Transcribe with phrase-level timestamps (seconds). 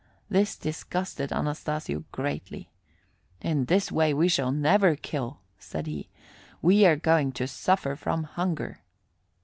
[0.31, 2.71] This disgusted Anastasio greatly.
[3.39, 6.09] "In this way we shall never kill," said he.
[6.59, 8.79] "We are going to suffer from hunger."